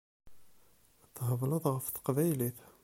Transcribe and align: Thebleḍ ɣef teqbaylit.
Thebleḍ 1.15 1.63
ɣef 1.73 1.85
teqbaylit. 1.89 2.57